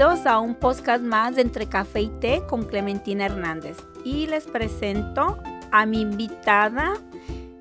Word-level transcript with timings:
Bienvenidos 0.00 0.26
a 0.26 0.38
un 0.38 0.54
podcast 0.54 1.04
más 1.04 1.36
de 1.36 1.42
Entre 1.42 1.66
Café 1.66 2.00
y 2.00 2.08
Té 2.08 2.42
con 2.48 2.64
Clementina 2.64 3.26
Hernández. 3.26 3.76
Y 4.02 4.26
les 4.28 4.46
presento 4.46 5.36
a 5.72 5.84
mi 5.84 6.00
invitada 6.00 6.94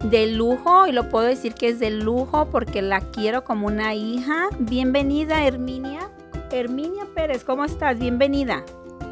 de 0.05 0.27
lujo, 0.27 0.87
y 0.87 0.93
lo 0.93 1.09
puedo 1.09 1.25
decir 1.25 1.53
que 1.53 1.67
es 1.67 1.81
de 1.81 1.89
lujo 1.89 2.49
porque 2.49 2.81
la 2.81 3.01
quiero 3.01 3.43
como 3.43 3.67
una 3.67 3.93
hija. 3.93 4.47
Bienvenida, 4.57 5.45
Herminia. 5.45 6.09
Herminia 6.49 7.03
Pérez, 7.13 7.43
¿cómo 7.43 7.65
estás? 7.65 7.99
Bienvenida. 7.99 8.63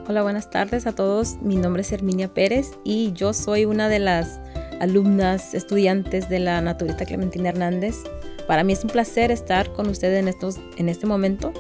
Hola, 0.08 0.24
buenas 0.24 0.50
tardes 0.50 0.88
a 0.88 0.96
todos. 0.96 1.36
Mi 1.42 1.58
nombre 1.58 1.82
es 1.82 1.92
Herminia 1.92 2.34
Pérez 2.34 2.80
y 2.86 3.12
yo 3.12 3.34
soy 3.34 3.66
una 3.66 3.90
de 3.90 4.00
las 4.00 4.40
alumnas, 4.80 5.54
estudiantes 5.54 6.30
de 6.30 6.40
la 6.40 6.62
naturista 6.62 7.04
Clementina 7.04 7.50
Hernández. 7.50 8.06
Para 8.48 8.64
mí 8.64 8.72
es 8.72 8.86
un 8.86 8.90
placer 8.90 9.32
estar 9.32 9.74
con 9.74 9.90
ustedes 9.90 10.18
en, 10.18 10.30
estos, 10.30 10.62
en 10.78 10.88
este 10.88 11.06
momento. 11.08 11.52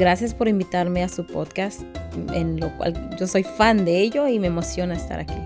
Gracias 0.00 0.32
por 0.32 0.48
invitarme 0.48 1.04
a 1.04 1.10
su 1.10 1.26
podcast, 1.26 1.82
en 2.32 2.58
lo 2.58 2.74
cual 2.78 3.14
yo 3.18 3.26
soy 3.26 3.44
fan 3.44 3.84
de 3.84 4.00
ello 4.00 4.26
y 4.28 4.38
me 4.38 4.46
emociona 4.46 4.94
estar 4.94 5.20
aquí. 5.20 5.36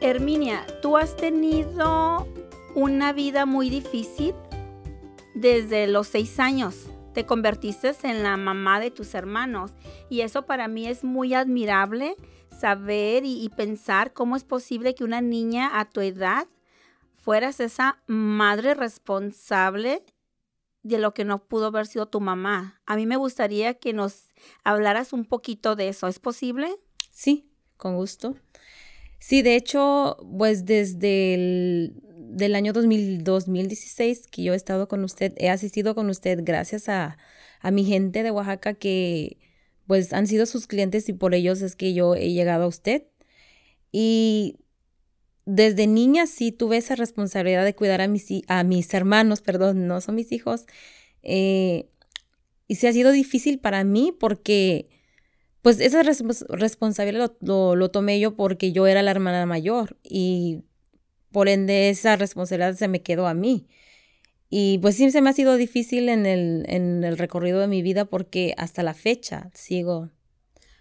Herminia, 0.00 0.64
tú 0.80 0.96
has 0.96 1.16
tenido 1.16 2.28
una 2.76 3.12
vida 3.12 3.46
muy 3.46 3.68
difícil 3.68 4.32
desde 5.34 5.88
los 5.88 6.06
seis 6.06 6.38
años. 6.38 6.88
Te 7.14 7.26
convertiste 7.26 7.92
en 8.04 8.22
la 8.22 8.36
mamá 8.36 8.78
de 8.78 8.92
tus 8.92 9.12
hermanos 9.16 9.72
y 10.08 10.20
eso 10.20 10.46
para 10.46 10.68
mí 10.68 10.86
es 10.86 11.02
muy 11.02 11.34
admirable 11.34 12.14
saber 12.56 13.24
y, 13.24 13.44
y 13.44 13.48
pensar 13.48 14.12
cómo 14.12 14.36
es 14.36 14.44
posible 14.44 14.94
que 14.94 15.02
una 15.02 15.20
niña 15.20 15.80
a 15.80 15.90
tu 15.90 16.00
edad 16.00 16.46
fueras 17.16 17.58
esa 17.58 17.98
madre 18.06 18.74
responsable 18.74 20.04
de 20.82 20.98
lo 20.98 21.12
que 21.14 21.24
no 21.24 21.46
pudo 21.46 21.66
haber 21.66 21.86
sido 21.86 22.06
tu 22.06 22.20
mamá. 22.20 22.80
A 22.86 22.96
mí 22.96 23.06
me 23.06 23.16
gustaría 23.16 23.74
que 23.74 23.92
nos 23.92 24.28
hablaras 24.64 25.12
un 25.12 25.24
poquito 25.24 25.76
de 25.76 25.88
eso. 25.88 26.08
¿Es 26.08 26.18
posible? 26.18 26.68
Sí, 27.10 27.50
con 27.76 27.96
gusto. 27.96 28.36
Sí, 29.18 29.42
de 29.42 29.54
hecho, 29.56 30.16
pues 30.38 30.64
desde 30.64 31.34
el 31.34 32.54
año 32.54 32.72
2016 32.72 34.26
que 34.28 34.42
yo 34.42 34.54
he 34.54 34.56
estado 34.56 34.88
con 34.88 35.04
usted, 35.04 35.34
he 35.36 35.50
asistido 35.50 35.94
con 35.94 36.08
usted 36.08 36.40
gracias 36.42 36.88
a, 36.88 37.18
a 37.60 37.70
mi 37.70 37.84
gente 37.84 38.22
de 38.22 38.30
Oaxaca 38.30 38.74
que 38.74 39.38
pues 39.86 40.12
han 40.12 40.26
sido 40.26 40.46
sus 40.46 40.66
clientes 40.66 41.08
y 41.08 41.12
por 41.12 41.34
ellos 41.34 41.60
es 41.62 41.76
que 41.76 41.92
yo 41.92 42.14
he 42.14 42.32
llegado 42.32 42.64
a 42.64 42.68
usted. 42.68 43.02
Y 43.92 44.56
desde 45.52 45.88
niña 45.88 46.26
sí 46.26 46.52
tuve 46.52 46.76
esa 46.76 46.94
responsabilidad 46.94 47.64
de 47.64 47.74
cuidar 47.74 48.00
a 48.00 48.06
mis, 48.06 48.28
a 48.46 48.62
mis 48.62 48.94
hermanos, 48.94 49.40
perdón, 49.42 49.86
no 49.86 50.00
son 50.00 50.14
mis 50.14 50.32
hijos. 50.32 50.66
Eh, 51.22 51.90
y 52.68 52.76
sí 52.76 52.86
ha 52.86 52.92
sido 52.92 53.10
difícil 53.10 53.58
para 53.58 53.82
mí 53.82 54.14
porque, 54.18 54.88
pues 55.60 55.80
esa 55.80 56.02
responsabilidad 56.02 57.32
lo, 57.40 57.74
lo, 57.74 57.90
tomé 57.90 58.20
yo 58.20 58.36
porque 58.36 58.70
yo 58.70 58.86
era 58.86 59.02
la 59.02 59.10
hermana 59.10 59.44
mayor 59.44 59.98
y 60.04 60.62
por 61.32 61.48
ende 61.48 61.90
esa 61.90 62.16
responsabilidad 62.16 62.74
se 62.74 62.88
me 62.88 63.02
quedó 63.02 63.26
a 63.26 63.34
mí. 63.34 63.66
Y 64.48 64.78
pues 64.78 64.96
sí 64.96 65.10
se 65.10 65.20
me 65.20 65.30
ha 65.30 65.32
sido 65.32 65.56
difícil 65.56 66.08
en 66.08 66.26
el, 66.26 66.64
en 66.68 67.02
el 67.02 67.18
recorrido 67.18 67.60
de 67.60 67.66
mi 67.66 67.82
vida 67.82 68.04
porque 68.04 68.54
hasta 68.56 68.84
la 68.84 68.94
fecha 68.94 69.50
sigo. 69.52 70.10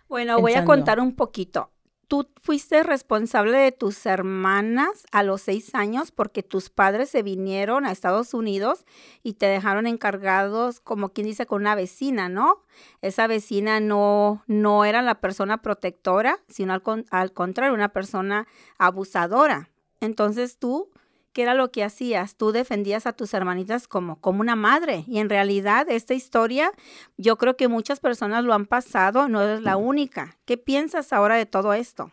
Bueno, 0.08 0.40
voy 0.40 0.54
a 0.54 0.66
contar 0.66 1.00
un 1.00 1.16
poquito 1.16 1.72
tú 2.10 2.28
fuiste 2.42 2.82
responsable 2.82 3.58
de 3.58 3.72
tus 3.72 4.06
hermanas 4.08 5.06
a 5.12 5.22
los 5.22 5.44
seis 5.44 5.76
años 5.76 6.12
porque 6.12 6.42
tus 6.42 6.70
padres 6.72 7.10
se 7.10 7.22
vinieron 7.22 7.86
a 7.86 7.92
Estados 7.92 8.34
Unidos 8.34 8.84
y 9.24 9.34
te 9.34 9.46
dejaron 9.46 9.86
encargados, 9.86 10.80
como 10.80 11.10
quien 11.10 11.28
dice, 11.28 11.46
con 11.46 11.62
una 11.62 11.76
vecina, 11.76 12.28
¿no? 12.28 12.66
Esa 13.02 13.28
vecina 13.28 13.80
no, 13.80 14.44
no 14.48 14.86
era 14.86 15.04
la 15.04 15.22
persona 15.22 15.62
protectora, 15.62 16.40
sino 16.50 16.74
al, 16.74 16.84
al 17.12 17.32
contrario, 17.32 17.76
una 17.76 17.94
persona 17.94 18.48
abusadora. 18.80 19.70
Entonces 20.02 20.58
tú 20.58 20.90
¿qué 21.40 21.44
era 21.44 21.54
lo 21.54 21.72
que 21.72 21.86
hacías? 21.86 22.36
Tú 22.36 22.52
defendías 22.52 23.08
a 23.08 23.14
tus 23.14 23.34
hermanitas 23.34 23.88
como, 23.88 24.20
como 24.20 24.42
una 24.42 24.58
madre. 24.58 25.06
Y 25.08 25.20
en 25.20 25.30
realidad 25.30 25.90
esta 25.90 26.14
historia, 26.14 26.70
yo 27.16 27.38
creo 27.38 27.56
que 27.56 27.70
muchas 27.70 28.02
personas 28.02 28.44
lo 28.44 28.54
han 28.54 28.66
pasado, 28.66 29.30
no 29.30 29.42
eres 29.42 29.62
la 29.62 29.78
única. 29.78 30.36
¿Qué 30.44 30.58
piensas 30.58 31.14
ahora 31.14 31.38
de 31.38 31.46
todo 31.46 31.74
esto? 31.74 32.12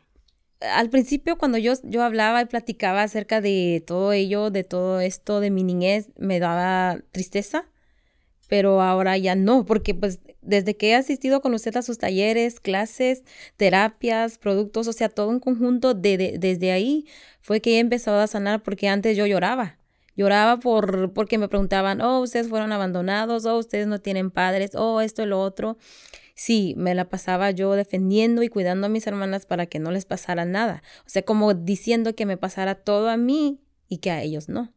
Al 0.61 0.91
principio, 0.91 1.39
cuando 1.39 1.59
yo, 1.59 1.73
yo 1.83 2.05
hablaba 2.05 2.41
y 2.41 2.45
platicaba 2.45 3.03
acerca 3.03 3.41
de 3.41 3.83
todo 3.85 4.13
ello, 4.13 4.51
de 4.51 4.63
todo 4.63 5.01
esto, 5.01 5.41
de 5.41 5.51
mi 5.51 5.65
niñez, 5.65 6.13
me 6.17 6.39
daba 6.39 7.01
tristeza 7.11 7.65
pero 8.49 8.81
ahora 8.81 9.17
ya 9.19 9.35
no, 9.35 9.65
porque 9.65 9.95
pues 9.95 10.21
desde 10.47 10.77
que 10.77 10.91
he 10.91 10.95
asistido 10.95 11.41
con 11.41 11.55
usted 11.55 11.77
a 11.77 11.83
sus 11.83 11.99
talleres, 11.99 12.61
clases, 12.61 13.25
terapias, 13.57 14.39
productos, 14.39 14.87
o 14.89 14.93
sea, 14.93 15.09
todo 15.09 15.29
un 15.29 15.41
conjunto, 15.41 15.95
de, 15.95 16.37
desde 16.39 16.73
ahí 16.73 17.07
fue 17.41 17.61
que 17.61 17.77
he 17.77 17.79
empezado 17.79 18.21
a 18.21 18.27
sanar 18.27 18.63
porque 18.63 18.89
antes 18.89 19.17
yo 19.17 19.27
lloraba. 19.27 19.79
Lloraba 20.17 20.59
por, 20.59 21.13
porque 21.13 21.37
me 21.37 21.49
preguntaban, 21.49 22.01
oh, 22.01 22.21
ustedes 22.21 22.49
fueron 22.49 22.73
abandonados, 22.73 23.45
oh, 23.45 23.59
ustedes 23.59 23.87
no 23.87 24.01
tienen 24.01 24.31
padres, 24.31 24.71
oh, 24.75 25.03
esto 25.03 25.23
y 25.23 25.27
lo 25.27 25.41
otro. 25.41 25.77
Sí, 26.35 26.75
me 26.77 26.95
la 26.95 27.09
pasaba 27.09 27.51
yo 27.51 27.73
defendiendo 27.73 28.43
y 28.43 28.49
cuidando 28.49 28.87
a 28.87 28.91
mis 28.91 29.07
hermanas 29.07 29.47
para 29.47 29.67
que 29.67 29.79
no 29.79 29.91
les 29.91 30.07
pasara 30.07 30.45
nada. 30.45 30.83
O 31.01 31.09
sea, 31.09 31.23
como 31.23 31.55
diciendo 31.55 32.15
que 32.15 32.27
me 32.27 32.37
pasara 32.37 32.75
todo 32.75 33.11
a 33.11 33.17
mí 33.17 33.61
y 33.89 33.99
que 33.99 34.11
a 34.11 34.23
ellos 34.23 34.49
no. 34.49 34.73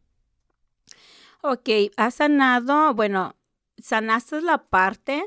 Ok, 1.42 1.68
has 1.96 2.14
sanado, 2.16 2.94
bueno, 2.94 3.34
sanaste 3.78 4.42
la 4.42 4.68
parte, 4.68 5.24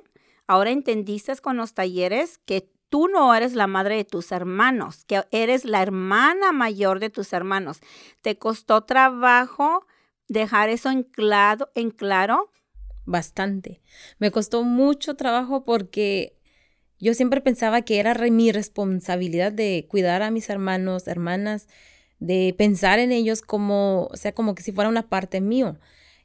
ahora 0.48 0.72
entendiste 0.72 1.36
con 1.38 1.58
los 1.58 1.74
talleres 1.74 2.40
que 2.46 2.70
tú 2.90 3.08
no 3.08 3.34
eres 3.34 3.54
la 3.54 3.68
madre 3.68 3.96
de 3.96 4.06
tus 4.06 4.32
hermanos, 4.32 5.04
que 5.06 5.24
eres 5.32 5.66
la 5.66 5.82
hermana 5.82 6.52
mayor 6.52 7.00
de 7.00 7.10
tus 7.10 7.34
hermanos. 7.34 7.80
¿Te 8.22 8.38
costó 8.38 8.84
trabajo 8.84 9.86
dejar 10.28 10.70
eso 10.70 10.92
en 10.92 11.04
claro? 11.04 11.70
En 11.74 11.90
claro? 11.90 12.52
Bastante. 13.06 13.82
Me 14.20 14.32
costó 14.32 14.64
mucho 14.64 15.16
trabajo 15.16 15.66
porque 15.66 16.38
yo 17.00 17.14
siempre 17.14 17.42
pensaba 17.42 17.82
que 17.82 18.00
era 18.00 18.14
mi 18.14 18.52
responsabilidad 18.52 19.52
de 19.52 19.88
cuidar 19.90 20.22
a 20.22 20.32
mis 20.32 20.50
hermanos, 20.50 21.08
hermanas, 21.08 21.68
de 22.20 22.56
pensar 22.58 23.00
en 23.00 23.12
ellos 23.12 23.42
como, 23.42 24.06
o 24.06 24.16
sea, 24.16 24.34
como 24.34 24.56
que 24.56 24.64
si 24.64 24.72
fuera 24.72 24.90
una 24.90 25.10
parte 25.10 25.42
mío 25.42 25.80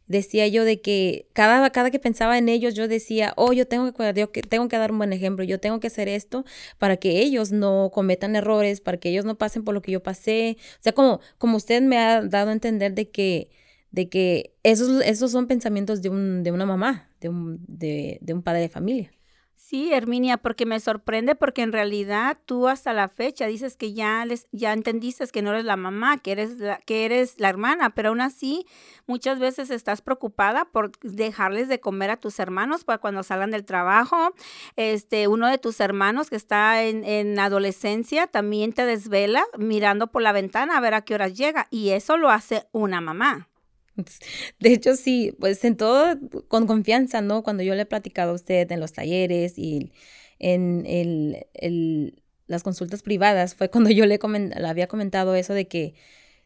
decía 0.09 0.49
yo 0.49 0.65
de 0.65 0.81
que 0.81 1.29
cada, 1.33 1.71
cada 1.71 1.91
que 1.91 1.99
pensaba 1.99 2.39
en 2.39 2.49
ellos, 2.49 2.75
yo 2.75 2.89
decía, 2.89 3.35
oh, 3.37 3.53
yo 3.53 3.69
tengo 3.69 3.87
que 3.87 3.93
cuidar, 3.93 4.15
yo 4.17 4.29
tengo 4.49 4.69
que 4.69 4.77
dar 4.79 4.91
un 4.93 4.99
buen 4.99 5.13
ejemplo, 5.13 5.45
yo 5.45 5.61
tengo 5.61 5.81
que 5.81 5.87
hacer 5.87 6.09
esto 6.09 6.45
para 6.79 6.97
que 6.97 7.21
ellos 7.21 7.53
no 7.53 7.91
cometan 7.93 8.35
errores, 8.37 8.81
para 8.81 8.99
que 8.99 9.11
ellos 9.11 9.25
no 9.25 9.39
pasen 9.39 9.65
por 9.65 9.75
lo 9.75 9.83
que 9.83 9.93
yo 9.93 10.03
pasé. 10.03 10.57
O 10.81 10.83
sea, 10.83 10.93
como, 10.93 11.21
como 11.39 11.57
usted 11.57 11.83
me 11.83 11.99
ha 11.99 12.23
dado 12.23 12.51
a 12.51 12.53
entender 12.53 12.95
de 12.95 13.11
que, 13.11 13.51
de 13.91 14.09
que 14.09 14.55
esos, 14.63 15.03
esos 15.05 15.31
son 15.31 15.47
pensamientos 15.47 16.03
de, 16.03 16.09
un, 16.11 16.43
de 16.43 16.53
una 16.53 16.67
mamá, 16.67 17.11
de 17.21 17.29
un, 17.29 17.65
de, 17.67 18.19
de 18.23 18.35
un 18.35 18.43
padre 18.43 18.63
de 18.63 18.69
familia. 18.69 19.13
Sí, 19.61 19.93
Herminia, 19.93 20.37
porque 20.37 20.67
me 20.67 20.79
sorprende 20.79 21.35
porque 21.35 21.63
en 21.63 21.73
realidad 21.73 22.39
tú 22.47 22.69
hasta 22.69 22.93
la 22.93 23.09
fecha 23.09 23.49
dices 23.49 23.77
que 23.77 23.93
ya 23.93 24.25
les 24.25 24.47
ya 24.53 24.73
entendiste 24.73 25.27
que 25.27 25.43
no 25.43 25.51
eres 25.51 25.65
la 25.65 25.77
mamá, 25.77 26.17
que 26.19 26.31
eres 26.31 26.59
la, 26.59 26.79
que 26.79 27.05
eres 27.05 27.41
la 27.41 27.49
hermana, 27.49 27.91
pero 27.91 28.11
aún 28.11 28.21
así 28.21 28.67
muchas 29.09 29.41
veces 29.41 29.71
estás 29.71 30.01
preocupada 30.01 30.65
por 30.67 30.93
dejarles 31.01 31.67
de 31.67 31.81
comer 31.81 32.11
a 32.11 32.17
tus 32.17 32.39
hermanos 32.39 32.85
para 32.85 32.99
cuando 32.99 33.25
salgan 33.25 33.51
del 33.51 33.65
trabajo. 33.65 34.33
Este, 34.77 35.27
uno 35.27 35.49
de 35.49 35.59
tus 35.59 35.81
hermanos 35.81 36.31
que 36.31 36.37
está 36.37 36.85
en, 36.85 37.03
en 37.03 37.37
adolescencia 37.41 38.29
también 38.29 38.73
te 38.73 38.87
desvela 38.87 39.45
mirando 39.59 40.07
por 40.07 40.23
la 40.23 40.31
ventana 40.31 40.77
a 40.77 40.81
ver 40.81 40.95
a 40.95 41.03
qué 41.03 41.17
horas 41.17 41.37
llega 41.37 41.67
y 41.71 41.91
eso 41.91 42.17
lo 42.17 42.31
hace 42.31 42.69
una 42.71 43.01
mamá. 43.01 43.49
De 44.61 44.73
hecho, 44.73 44.97
sí, 44.97 45.35
pues 45.39 45.65
en 45.65 45.77
todo 45.77 46.19
con 46.49 46.67
confianza, 46.67 47.21
¿no? 47.21 47.43
Cuando 47.43 47.63
yo 47.63 47.75
le 47.75 47.83
he 47.83 47.87
platicado 47.87 48.33
a 48.33 48.35
usted 48.35 48.71
en 48.73 48.81
los 48.81 48.93
talleres 48.93 49.59
y 49.59 49.93
en 50.39 50.85
el, 50.87 52.23
las 52.47 52.63
consultas 52.63 53.03
privadas, 53.03 53.55
fue 53.55 53.71
cuando 53.71 53.91
yo 53.91 54.07
le, 54.07 54.19
le 54.19 54.69
había 54.69 54.89
comentado 54.89 55.35
eso 55.35 55.55
de 55.55 55.69
que 55.69 55.95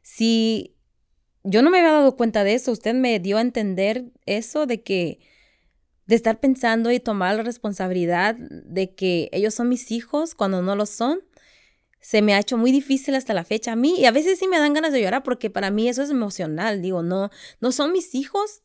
si 0.02 0.74
yo 1.44 1.62
no 1.62 1.70
me 1.70 1.78
había 1.80 1.92
dado 1.92 2.16
cuenta 2.16 2.44
de 2.44 2.54
eso, 2.54 2.72
usted 2.72 2.94
me 2.94 3.18
dio 3.20 3.38
a 3.38 3.42
entender 3.42 4.04
eso 4.26 4.66
de 4.66 4.82
que 4.82 5.20
de 6.06 6.16
estar 6.16 6.40
pensando 6.40 6.90
y 6.90 7.00
tomar 7.00 7.36
la 7.36 7.42
responsabilidad 7.42 8.34
de 8.36 8.94
que 8.94 9.28
ellos 9.32 9.54
son 9.54 9.68
mis 9.68 9.90
hijos 9.92 10.34
cuando 10.34 10.60
no 10.60 10.74
lo 10.76 10.84
son 10.86 11.20
se 12.02 12.20
me 12.20 12.34
ha 12.34 12.40
hecho 12.40 12.58
muy 12.58 12.72
difícil 12.72 13.14
hasta 13.14 13.32
la 13.32 13.44
fecha 13.44 13.72
a 13.72 13.76
mí 13.76 13.94
y 13.96 14.04
a 14.06 14.10
veces 14.10 14.38
sí 14.38 14.48
me 14.48 14.58
dan 14.58 14.74
ganas 14.74 14.92
de 14.92 15.00
llorar 15.00 15.22
porque 15.22 15.50
para 15.50 15.70
mí 15.70 15.88
eso 15.88 16.02
es 16.02 16.10
emocional, 16.10 16.82
digo, 16.82 17.02
no, 17.02 17.30
no 17.60 17.72
son 17.72 17.92
mis 17.92 18.14
hijos, 18.16 18.60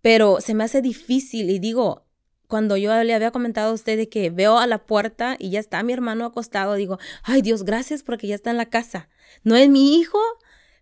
pero 0.00 0.40
se 0.40 0.54
me 0.54 0.64
hace 0.64 0.80
difícil 0.80 1.50
y 1.50 1.58
digo, 1.58 2.06
cuando 2.48 2.78
yo 2.78 2.90
le 3.04 3.14
había 3.14 3.30
comentado 3.30 3.70
a 3.70 3.74
usted 3.74 3.98
de 3.98 4.08
que 4.08 4.30
veo 4.30 4.58
a 4.58 4.66
la 4.66 4.86
puerta 4.86 5.36
y 5.38 5.50
ya 5.50 5.60
está 5.60 5.82
mi 5.82 5.92
hermano 5.92 6.24
acostado, 6.24 6.74
digo, 6.74 6.98
ay 7.22 7.42
Dios, 7.42 7.64
gracias 7.64 8.02
porque 8.02 8.26
ya 8.26 8.34
está 8.34 8.50
en 8.50 8.56
la 8.56 8.70
casa. 8.70 9.10
No 9.44 9.54
es 9.54 9.68
mi 9.68 9.98
hijo, 9.98 10.18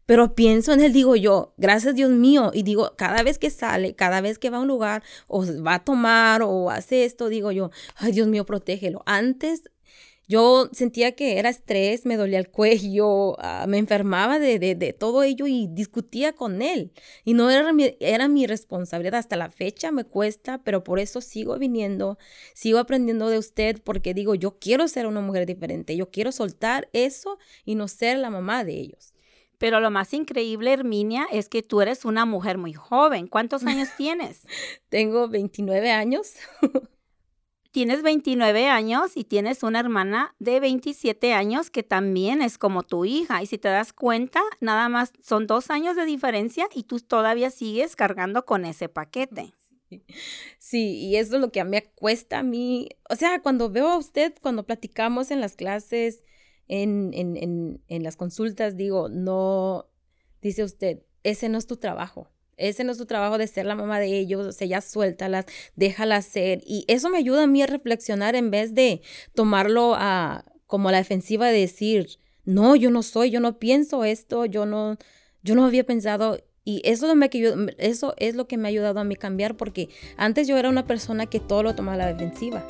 pero 0.06 0.36
pienso 0.36 0.72
en 0.72 0.80
él, 0.80 0.92
digo 0.92 1.16
yo, 1.16 1.52
gracias 1.56 1.96
Dios 1.96 2.10
mío, 2.10 2.52
y 2.54 2.62
digo, 2.62 2.94
cada 2.96 3.24
vez 3.24 3.38
que 3.38 3.50
sale, 3.50 3.96
cada 3.96 4.20
vez 4.20 4.38
que 4.38 4.50
va 4.50 4.58
a 4.58 4.60
un 4.60 4.68
lugar, 4.68 5.02
o 5.26 5.44
va 5.62 5.74
a 5.74 5.84
tomar, 5.84 6.42
o 6.42 6.70
hace 6.70 7.04
esto, 7.04 7.28
digo 7.28 7.50
yo, 7.50 7.70
ay 7.96 8.12
Dios 8.12 8.28
mío, 8.28 8.46
protégelo. 8.46 9.02
Antes 9.04 9.70
yo 10.30 10.68
sentía 10.70 11.16
que 11.16 11.40
era 11.40 11.48
estrés, 11.48 12.06
me 12.06 12.16
dolía 12.16 12.38
el 12.38 12.50
cuello, 12.50 13.34
ah, 13.40 13.64
me 13.66 13.78
enfermaba 13.78 14.38
de, 14.38 14.60
de, 14.60 14.92
todo 14.92 15.24
ello 15.24 15.48
y 15.48 15.66
discutía 15.66 16.34
con 16.34 16.62
él. 16.62 16.92
Y 17.24 17.34
no 17.34 17.50
era 17.50 17.72
mi, 17.72 17.96
era 17.98 18.28
mi 18.28 18.46
responsabilidad. 18.46 19.18
Hasta 19.18 19.34
la 19.34 19.50
fecha 19.50 19.90
me 19.90 20.04
cuesta, 20.04 20.58
pero 20.62 20.84
por 20.84 21.00
eso 21.00 21.20
sigo 21.20 21.58
viniendo, 21.58 22.16
sigo 22.54 22.78
aprendiendo 22.78 23.28
de 23.28 23.38
usted 23.38 23.82
porque 23.82 24.14
digo, 24.14 24.36
yo 24.36 24.56
quiero 24.60 24.86
ser 24.86 25.08
una 25.08 25.20
mujer 25.20 25.46
diferente, 25.46 25.96
yo 25.96 26.12
quiero 26.12 26.30
soltar 26.30 26.88
eso 26.92 27.36
y 27.64 27.74
no 27.74 27.88
ser 27.88 28.16
la 28.18 28.30
mamá 28.30 28.62
de 28.62 28.74
ellos. 28.74 29.14
Pero 29.58 29.80
lo 29.80 29.90
más 29.90 30.14
increíble, 30.14 30.72
Herminia, 30.72 31.26
es 31.32 31.48
que 31.48 31.64
tú 31.64 31.80
eres 31.80 32.04
una 32.04 32.24
mujer 32.24 32.56
muy 32.56 32.72
joven. 32.72 33.26
¿Cuántos 33.26 33.64
años 33.64 33.88
tienes? 33.96 34.46
Tengo 34.90 35.28
29 35.28 35.90
años. 35.90 36.34
tienes 37.72 38.02
29 38.02 38.68
años 38.68 39.16
y 39.16 39.24
tienes 39.24 39.62
una 39.62 39.80
hermana 39.80 40.34
de 40.38 40.60
27 40.60 41.32
años 41.32 41.70
que 41.70 41.82
también 41.82 42.42
es 42.42 42.58
como 42.58 42.82
tu 42.82 43.04
hija. 43.04 43.42
Y 43.42 43.46
si 43.46 43.58
te 43.58 43.68
das 43.68 43.92
cuenta, 43.92 44.40
nada 44.60 44.88
más 44.88 45.12
son 45.22 45.46
dos 45.46 45.70
años 45.70 45.96
de 45.96 46.04
diferencia 46.04 46.66
y 46.74 46.84
tú 46.84 47.00
todavía 47.00 47.50
sigues 47.50 47.96
cargando 47.96 48.44
con 48.44 48.64
ese 48.64 48.88
paquete. 48.88 49.52
Sí, 50.58 50.98
y 50.98 51.16
eso 51.16 51.34
es 51.34 51.40
lo 51.40 51.50
que 51.50 51.60
a 51.60 51.64
mí 51.64 51.70
me 51.70 51.84
cuesta 51.84 52.38
a 52.38 52.42
mí. 52.42 52.88
O 53.08 53.16
sea, 53.16 53.42
cuando 53.42 53.70
veo 53.70 53.88
a 53.88 53.98
usted, 53.98 54.34
cuando 54.40 54.64
platicamos 54.64 55.30
en 55.30 55.40
las 55.40 55.56
clases, 55.56 56.24
en, 56.68 57.10
en, 57.12 57.36
en, 57.36 57.82
en 57.88 58.02
las 58.04 58.16
consultas, 58.16 58.76
digo, 58.76 59.08
no, 59.08 59.90
dice 60.40 60.62
usted, 60.62 61.02
ese 61.24 61.48
no 61.48 61.58
es 61.58 61.66
tu 61.66 61.76
trabajo 61.76 62.30
ese 62.60 62.84
no 62.84 62.92
es 62.92 62.98
tu 62.98 63.06
trabajo 63.06 63.38
de 63.38 63.46
ser 63.46 63.66
la 63.66 63.74
mamá 63.74 63.98
de 63.98 64.18
ellos, 64.18 64.46
o 64.46 64.52
sea, 64.52 64.66
ya 64.66 64.80
suéltalas, 64.80 65.46
déjalas 65.76 66.26
ser. 66.26 66.62
Y 66.66 66.84
eso 66.88 67.08
me 67.10 67.18
ayuda 67.18 67.44
a 67.44 67.46
mí 67.46 67.62
a 67.62 67.66
reflexionar 67.66 68.36
en 68.36 68.50
vez 68.50 68.74
de 68.74 69.00
tomarlo 69.34 69.94
a, 69.96 70.44
como 70.66 70.90
la 70.90 70.98
defensiva 70.98 71.48
de 71.48 71.60
decir, 71.60 72.18
no, 72.44 72.76
yo 72.76 72.90
no 72.90 73.02
soy, 73.02 73.30
yo 73.30 73.40
no 73.40 73.58
pienso 73.58 74.04
esto, 74.04 74.44
yo 74.44 74.66
no, 74.66 74.96
yo 75.42 75.54
no 75.54 75.64
había 75.64 75.84
pensado. 75.84 76.38
Y 76.64 76.82
eso, 76.84 77.12
me, 77.14 77.30
eso 77.78 78.14
es 78.18 78.34
lo 78.34 78.46
que 78.46 78.56
me 78.56 78.68
ha 78.68 78.70
ayudado 78.70 79.00
a 79.00 79.04
mí 79.04 79.16
cambiar, 79.16 79.56
porque 79.56 79.88
antes 80.16 80.46
yo 80.46 80.56
era 80.58 80.68
una 80.68 80.86
persona 80.86 81.26
que 81.26 81.40
todo 81.40 81.62
lo 81.62 81.74
tomaba 81.74 81.94
a 81.94 82.06
la 82.06 82.12
defensiva. 82.12 82.64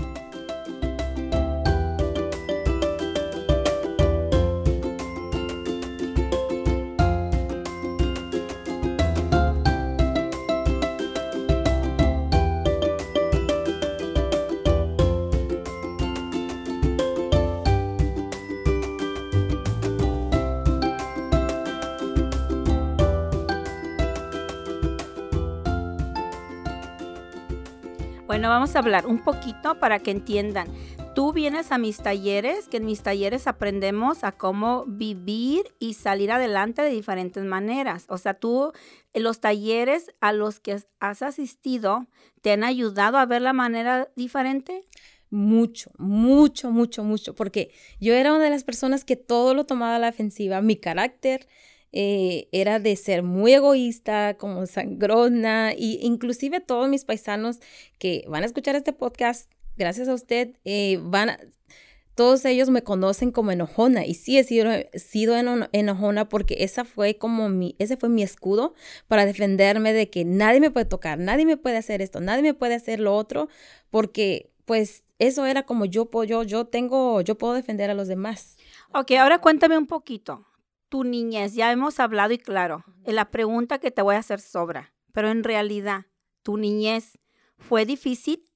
Bueno, 28.41 28.55
vamos 28.55 28.75
a 28.75 28.79
hablar 28.79 29.07
un 29.07 29.19
poquito 29.19 29.79
para 29.79 29.99
que 29.99 30.11
entiendan. 30.11 30.67
Tú 31.15 31.35
vienes 31.35 31.73
a 31.73 31.77
mis 31.77 31.99
talleres, 31.99 32.69
que 32.69 32.79
en 32.79 32.87
mis 32.87 33.03
talleres 33.03 33.47
aprendemos 33.47 34.25
a 34.25 34.33
cómo 34.33 34.87
vivir 34.87 35.65
y 35.79 35.93
salir 35.93 36.33
adelante 36.33 36.81
de 36.81 36.89
diferentes 36.89 37.45
maneras. 37.45 38.07
O 38.09 38.17
sea, 38.17 38.33
tú, 38.33 38.73
los 39.13 39.41
talleres 39.41 40.11
a 40.23 40.33
los 40.33 40.59
que 40.59 40.83
has 41.01 41.21
asistido, 41.21 42.07
¿te 42.41 42.53
han 42.53 42.65
ayudado 42.65 43.19
a 43.19 43.27
ver 43.27 43.43
la 43.43 43.53
manera 43.53 44.09
diferente? 44.17 44.87
Mucho, 45.29 45.91
mucho, 45.99 46.71
mucho, 46.71 47.05
mucho, 47.05 47.35
porque 47.35 47.75
yo 48.01 48.15
era 48.15 48.33
una 48.33 48.45
de 48.45 48.51
las 48.51 48.65
personas 48.65 49.05
que 49.05 49.17
todo 49.17 49.53
lo 49.53 49.67
tomaba 49.67 49.97
a 49.97 49.99
la 49.99 50.09
ofensiva. 50.09 50.63
Mi 50.63 50.77
carácter, 50.77 51.47
eh, 51.93 52.49
era 52.53 52.79
de 52.79 52.95
ser 52.97 53.23
muy 53.23 53.55
egoísta, 53.55 54.37
como 54.39 54.67
sangrona, 54.67 55.73
y 55.77 55.99
inclusive 56.03 56.61
todos 56.61 56.89
mis 56.89 57.05
paisanos 57.05 57.61
que 57.99 58.25
van 58.29 58.43
a 58.43 58.47
escuchar 58.47 58.77
este 58.77 58.93
podcast, 58.93 59.51
gracias 59.77 60.09
a 60.09 60.15
usted, 60.15 60.57
eh, 60.65 60.99
van 61.03 61.37
todos 62.15 62.45
ellos 62.45 62.69
me 62.69 62.83
conocen 62.83 63.31
como 63.31 63.51
enojona 63.51 64.05
y 64.05 64.13
sí 64.13 64.37
he 64.37 64.45
sido, 64.45 64.71
sido 64.93 65.37
enojona 65.73 66.29
porque 66.29 66.57
esa 66.59 66.85
fue 66.85 67.17
como 67.17 67.49
mi, 67.49 67.77
ese 67.79 67.97
fue 67.97 68.11
mi 68.11 68.23
escudo 68.23 68.75
para 69.09 69.25
defenderme 69.25 69.95
de 69.95 70.11
que 70.11 70.27
nadie 70.27 70.61
me 70.61 70.71
puede 70.71 70.85
tocar, 70.85 71.19
nadie 71.19 71.47
me 71.47 71.57
puede 71.57 71.79
hacer 71.79 72.03
esto, 72.03 72.21
nadie 72.21 72.43
me 72.43 72.53
puede 72.53 72.75
hacer 72.75 73.01
lo 73.01 73.17
otro, 73.17 73.49
porque 73.89 74.51
pues 74.67 75.05
eso 75.19 75.47
era 75.47 75.65
como 75.65 75.87
yo, 75.87 76.11
yo, 76.25 76.43
yo 76.43 76.67
tengo, 76.67 77.23
yo 77.23 77.39
puedo 77.39 77.55
defender 77.55 77.89
a 77.89 77.95
los 77.95 78.07
demás. 78.07 78.59
Ok, 78.93 79.13
ahora 79.13 79.41
cuéntame 79.41 79.79
un 79.79 79.87
poquito 79.87 80.45
tu 80.91 81.05
niñez, 81.05 81.55
ya 81.55 81.73
hemos 81.73 82.01
hablado 82.01 82.35
y 82.35 82.39
claro, 82.39 82.85
la 83.07 83.31
pregunta 83.31 83.79
que 83.79 83.91
te 83.91 84.03
voy 84.03 84.17
a 84.17 84.19
hacer 84.19 84.41
sobra, 84.41 84.93
pero 85.13 85.31
en 85.31 85.45
realidad, 85.45 86.07
¿tu 86.43 86.59
niñez 86.59 87.19
fue 87.57 87.87
difícil? 87.87 88.47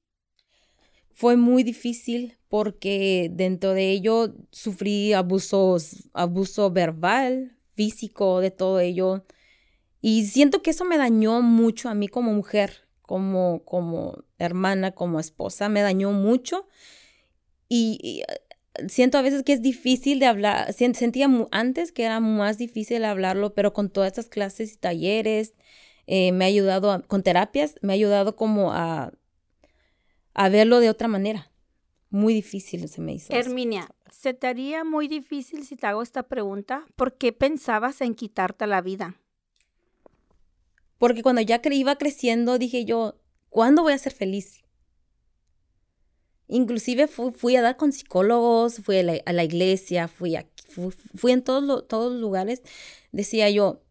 Fue 1.14 1.36
muy 1.36 1.62
difícil 1.62 2.36
porque 2.48 3.30
dentro 3.32 3.72
de 3.72 3.90
ello 3.92 4.34
sufrí 4.50 5.12
abusos, 5.12 6.10
abuso 6.12 6.70
verbal, 6.70 7.56
físico, 7.72 8.40
de 8.40 8.50
todo 8.50 8.80
ello. 8.80 9.24
Y 10.00 10.26
siento 10.26 10.60
que 10.60 10.70
eso 10.70 10.84
me 10.84 10.98
dañó 10.98 11.40
mucho 11.40 11.88
a 11.88 11.94
mí 11.94 12.08
como 12.08 12.32
mujer, 12.32 12.88
como, 13.00 13.64
como 13.64 14.24
hermana, 14.38 14.90
como 14.90 15.20
esposa, 15.20 15.68
me 15.68 15.82
dañó 15.82 16.10
mucho. 16.10 16.66
y 17.68 18.22
siento 18.88 19.18
a 19.18 19.22
veces 19.22 19.42
que 19.42 19.52
es 19.52 19.62
difícil 19.62 20.18
de 20.18 20.26
hablar, 20.26 20.72
sentía 20.72 21.28
antes 21.50 21.92
que 21.92 22.04
era 22.04 22.20
más 22.20 22.58
difícil 22.58 23.04
hablarlo, 23.04 23.54
pero 23.54 23.72
con 23.72 23.90
todas 23.90 24.08
estas 24.08 24.28
clases 24.28 24.74
y 24.74 24.76
talleres, 24.76 25.54
eh, 26.06 26.32
me 26.32 26.44
ha 26.44 26.48
ayudado, 26.48 27.02
con 27.06 27.22
terapias, 27.22 27.76
me 27.82 27.92
ha 27.92 27.94
ayudado 27.94 28.36
como 28.36 28.72
a, 28.72 29.12
a 30.34 30.48
verlo 30.48 30.80
de 30.80 30.90
otra 30.90 31.08
manera. 31.08 31.50
Muy 32.10 32.34
difícil 32.34 32.88
se 32.88 33.00
me 33.00 33.14
hizo. 33.14 33.32
Herminia, 33.32 33.88
¿se 34.10 34.34
te 34.34 34.46
haría 34.46 34.84
muy 34.84 35.08
difícil 35.08 35.64
si 35.64 35.76
te 35.76 35.86
hago 35.86 36.02
esta 36.02 36.24
pregunta? 36.24 36.86
¿Por 36.94 37.16
qué 37.16 37.32
pensabas 37.32 38.00
en 38.00 38.14
quitarte 38.14 38.66
la 38.66 38.80
vida? 38.80 39.16
Porque 40.98 41.22
cuando 41.22 41.42
ya 41.42 41.60
iba 41.70 41.96
creciendo, 41.96 42.58
dije 42.58 42.84
yo, 42.84 43.16
¿cuándo 43.48 43.82
voy 43.82 43.94
a 43.94 43.98
ser 43.98 44.12
feliz? 44.12 44.63
Inclusive 46.46 47.06
fui, 47.06 47.56
a 47.56 47.62
dar 47.62 47.76
con 47.76 47.92
psicólogos, 47.92 48.78
fui 48.82 48.98
a 48.98 49.32
la, 49.32 49.44
iglesia, 49.44 50.08
fui, 50.08 50.36
a, 50.36 50.46
fui, 51.14 51.32
en 51.32 51.42
todos, 51.42 51.84
los 51.90 52.12
lugares. 52.20 52.62
Decía 53.12 53.48
yo, 53.50 53.82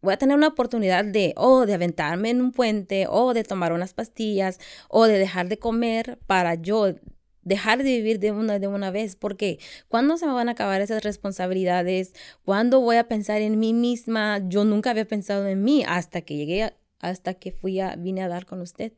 voy 0.00 0.14
a 0.14 0.18
tener 0.18 0.36
una 0.36 0.48
oportunidad 0.48 1.04
de, 1.04 1.34
o 1.36 1.66
de 1.66 1.74
aventarme 1.74 2.30
en 2.30 2.40
un 2.40 2.52
puente, 2.52 3.06
o 3.08 3.34
de 3.34 3.44
tomar 3.44 3.72
unas 3.72 3.94
pastillas, 3.94 4.58
o 4.88 5.04
de 5.06 5.18
dejar 5.18 5.48
de 5.48 5.58
comer 5.58 6.18
para 6.26 6.54
yo 6.54 6.94
dejar 7.42 7.78
de 7.78 7.84
vivir 7.84 8.18
de 8.20 8.32
una, 8.32 8.58
de 8.58 8.68
una 8.68 8.90
vez, 8.90 9.16
porque 9.16 9.58
¿cuándo 9.88 10.16
se 10.16 10.26
me 10.26 10.32
van 10.32 10.48
a 10.48 10.52
acabar 10.52 10.80
esas 10.80 11.02
responsabilidades? 11.02 12.14
¿Cuándo 12.44 12.80
voy 12.80 12.96
a 12.96 13.08
pensar 13.08 13.40
en 13.40 13.58
mí 13.58 13.72
misma? 13.72 14.40
Yo 14.46 14.64
nunca 14.64 14.90
había 14.90 15.06
pensado 15.06 15.46
en 15.48 15.62
mí 15.62 15.82
hasta 15.86 16.20
que 16.22 16.36
llegué, 16.36 16.74
hasta 17.00 17.34
que 17.34 17.52
fui 17.52 17.80
a, 17.80 17.96
vine 17.96 18.22
a 18.22 18.28
dar 18.28 18.46
con 18.46 18.60
usted. 18.60 18.92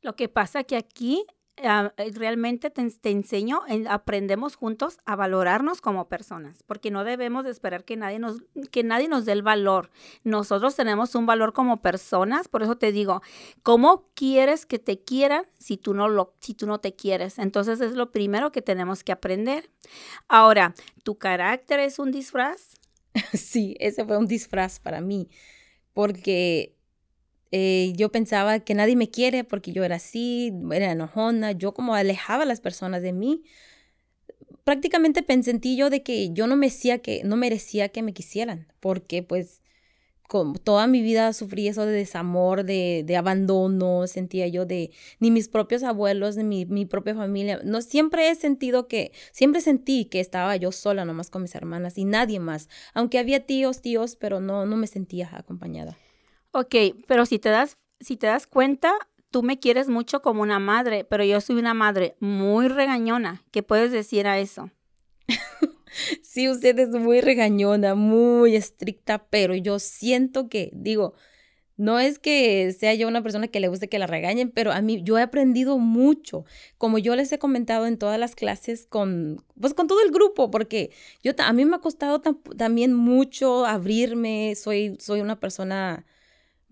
Lo 0.00 0.16
que 0.16 0.28
pasa 0.28 0.64
que 0.64 0.76
aquí 0.76 1.24
Ah, 1.62 1.92
eh, 1.98 2.10
realmente 2.12 2.68
te, 2.68 3.10
enseño, 3.10 3.60
aprendemos 3.88 4.56
juntos 4.56 4.98
a 5.04 5.14
valorarnos 5.14 5.80
como 5.80 6.08
personas, 6.08 6.64
porque 6.64 6.90
no 6.90 7.04
debemos 7.04 7.44
de 7.44 7.52
esperar 7.52 7.84
que 7.84 7.96
nadie 7.96 8.18
nos, 8.18 8.42
que 8.72 8.82
nadie 8.82 9.08
nos 9.08 9.24
dé 9.24 9.32
el 9.32 9.42
valor. 9.42 9.90
Nosotros 10.24 10.74
tenemos 10.74 11.14
un 11.14 11.26
valor 11.26 11.52
como 11.52 11.80
personas, 11.80 12.48
por 12.48 12.64
eso 12.64 12.76
te 12.76 12.90
digo, 12.90 13.22
¿cómo 13.62 14.08
quieres 14.14 14.66
que 14.66 14.80
te 14.80 14.98
quieran 15.04 15.46
si 15.56 15.76
tú 15.76 15.94
no 15.94 16.08
lo, 16.08 16.34
si 16.40 16.54
tú 16.54 16.66
no 16.66 16.80
te 16.80 16.96
quieres? 16.96 17.38
Entonces 17.38 17.80
es 17.80 17.92
lo 17.92 18.10
primero 18.10 18.50
que 18.50 18.60
tenemos 18.60 19.04
que 19.04 19.12
aprender. 19.12 19.70
Ahora, 20.28 20.74
¿tu 21.04 21.18
carácter 21.18 21.78
es 21.78 21.98
un 22.00 22.10
disfraz? 22.10 22.74
Sí, 23.32 23.76
ese 23.78 24.04
fue 24.04 24.18
un 24.18 24.26
disfraz 24.26 24.80
para 24.80 25.00
mí, 25.00 25.28
porque 25.92 26.74
eh, 27.56 27.92
yo 27.94 28.10
pensaba 28.10 28.58
que 28.58 28.74
nadie 28.74 28.96
me 28.96 29.10
quiere 29.10 29.44
porque 29.44 29.70
yo 29.70 29.84
era 29.84 29.94
así, 29.94 30.52
era 30.72 30.90
enojona, 30.90 31.52
yo 31.52 31.72
como 31.72 31.94
alejaba 31.94 32.42
a 32.42 32.46
las 32.46 32.60
personas 32.60 33.00
de 33.00 33.12
mí. 33.12 33.44
Prácticamente 34.64 35.22
pensé 35.22 35.60
yo 35.76 35.88
de 35.88 36.02
que 36.02 36.32
yo 36.32 36.48
no 36.48 36.56
merecía 36.56 36.98
que, 36.98 37.22
no 37.22 37.36
merecía 37.36 37.90
que 37.90 38.02
me 38.02 38.12
quisieran, 38.12 38.66
porque 38.80 39.22
pues 39.22 39.62
toda 40.64 40.88
mi 40.88 41.00
vida 41.00 41.32
sufrí 41.32 41.68
eso 41.68 41.86
de 41.86 41.92
desamor, 41.92 42.64
de, 42.64 43.04
de, 43.06 43.16
abandono, 43.16 44.08
sentía 44.08 44.48
yo 44.48 44.66
de 44.66 44.90
ni 45.20 45.30
mis 45.30 45.48
propios 45.48 45.84
abuelos, 45.84 46.36
ni 46.36 46.42
mi, 46.42 46.66
mi, 46.66 46.86
propia 46.86 47.14
familia. 47.14 47.60
No, 47.62 47.82
siempre 47.82 48.30
he 48.30 48.34
sentido 48.34 48.88
que, 48.88 49.12
siempre 49.30 49.60
sentí 49.60 50.06
que 50.06 50.18
estaba 50.18 50.56
yo 50.56 50.72
sola 50.72 51.04
nomás 51.04 51.30
con 51.30 51.42
mis 51.42 51.54
hermanas 51.54 51.98
y 51.98 52.04
nadie 52.04 52.40
más. 52.40 52.68
Aunque 52.94 53.20
había 53.20 53.46
tíos, 53.46 53.80
tíos, 53.80 54.16
pero 54.16 54.40
no, 54.40 54.66
no 54.66 54.76
me 54.76 54.88
sentía 54.88 55.30
acompañada. 55.32 55.96
Ok, 56.56 56.76
pero 57.08 57.26
si 57.26 57.40
te 57.40 57.48
das, 57.48 57.78
si 57.98 58.16
te 58.16 58.28
das 58.28 58.46
cuenta, 58.46 58.94
tú 59.32 59.42
me 59.42 59.58
quieres 59.58 59.88
mucho 59.88 60.22
como 60.22 60.40
una 60.40 60.60
madre, 60.60 61.02
pero 61.02 61.24
yo 61.24 61.40
soy 61.40 61.56
una 61.56 61.74
madre 61.74 62.14
muy 62.20 62.68
regañona. 62.68 63.42
¿Qué 63.50 63.64
puedes 63.64 63.90
decir 63.90 64.28
a 64.28 64.38
eso? 64.38 64.70
sí, 66.22 66.48
usted 66.48 66.78
es 66.78 66.90
muy 66.90 67.20
regañona, 67.20 67.96
muy 67.96 68.54
estricta, 68.54 69.26
pero 69.30 69.56
yo 69.56 69.80
siento 69.80 70.48
que, 70.48 70.70
digo, 70.72 71.14
no 71.76 71.98
es 71.98 72.20
que 72.20 72.72
sea 72.78 72.94
yo 72.94 73.08
una 73.08 73.24
persona 73.24 73.48
que 73.48 73.58
le 73.58 73.66
guste 73.66 73.88
que 73.88 73.98
la 73.98 74.06
regañen, 74.06 74.52
pero 74.52 74.70
a 74.70 74.80
mí 74.80 75.02
yo 75.02 75.18
he 75.18 75.22
aprendido 75.22 75.78
mucho, 75.78 76.44
como 76.78 76.98
yo 76.98 77.16
les 77.16 77.32
he 77.32 77.40
comentado 77.40 77.88
en 77.88 77.98
todas 77.98 78.20
las 78.20 78.36
clases 78.36 78.86
con, 78.86 79.44
pues 79.60 79.74
con 79.74 79.88
todo 79.88 80.00
el 80.04 80.12
grupo, 80.12 80.52
porque 80.52 80.92
yo 81.20 81.32
a 81.36 81.52
mí 81.52 81.64
me 81.64 81.74
ha 81.74 81.80
costado 81.80 82.20
también 82.20 82.94
mucho 82.94 83.66
abrirme, 83.66 84.54
soy, 84.54 84.96
soy 85.00 85.20
una 85.20 85.40
persona 85.40 86.06